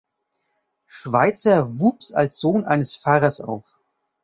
[0.87, 3.75] Schweizer wuchs als Sohn eines Pfarrers auf.